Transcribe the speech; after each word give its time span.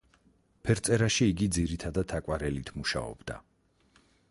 ფერწერაში 0.67 1.27
იგი 1.33 1.49
ძირითად 1.59 2.01
აკვარელით 2.21 2.73
მუშაობდა. 2.81 3.39